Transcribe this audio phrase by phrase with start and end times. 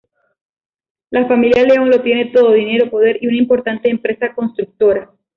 [1.11, 5.11] La familia León lo tiene todo: dinero, poder y una importante empresa Constructora.